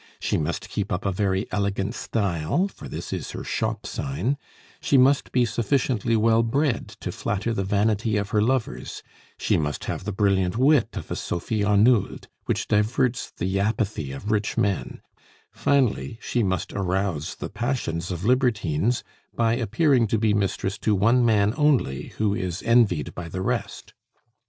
[0.19, 4.35] She must keep up a very elegant style, for this is her shop sign;
[4.81, 9.03] she must be sufficiently well bred to flatter the vanity of her lovers;
[9.37, 14.31] she must have the brilliant wit of a Sophie Arnould, which diverts the apathy of
[14.31, 15.01] rich men;
[15.51, 19.03] finally, she must arouse the passions of libertines
[19.35, 23.93] by appearing to be mistress to one man only who is envied by the rest.